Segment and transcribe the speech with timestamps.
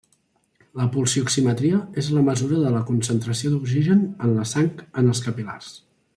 [0.79, 5.71] La pulsioximetria és la mesura de la concentració d'oxigen en la sang en els capil·lars.